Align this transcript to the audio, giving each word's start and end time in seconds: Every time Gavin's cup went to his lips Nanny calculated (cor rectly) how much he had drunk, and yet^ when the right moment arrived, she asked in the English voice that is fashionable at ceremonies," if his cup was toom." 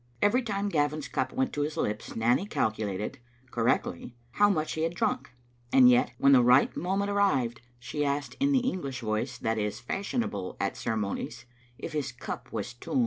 Every 0.19 0.41
time 0.41 0.67
Gavin's 0.67 1.07
cup 1.07 1.31
went 1.31 1.53
to 1.53 1.61
his 1.61 1.77
lips 1.77 2.15
Nanny 2.15 2.47
calculated 2.47 3.19
(cor 3.51 3.63
rectly) 3.65 4.15
how 4.31 4.49
much 4.49 4.71
he 4.73 4.81
had 4.81 4.95
drunk, 4.95 5.29
and 5.71 5.87
yet^ 5.89 6.09
when 6.17 6.31
the 6.31 6.41
right 6.41 6.75
moment 6.75 7.11
arrived, 7.11 7.61
she 7.77 8.03
asked 8.03 8.35
in 8.39 8.51
the 8.51 8.67
English 8.67 9.01
voice 9.01 9.37
that 9.37 9.59
is 9.59 9.79
fashionable 9.79 10.57
at 10.59 10.75
ceremonies," 10.75 11.45
if 11.77 11.93
his 11.93 12.11
cup 12.11 12.51
was 12.51 12.73
toom." 12.73 12.99